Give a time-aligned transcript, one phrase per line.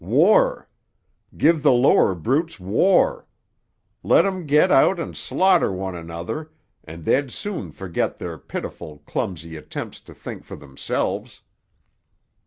[0.03, 0.67] War!
[1.37, 3.27] Give the lower brutes war;
[4.01, 6.49] let 'em get out and slaughter one another,
[6.83, 11.43] and they'd soon forget their pitiful, clumsy attempts to think for themselves.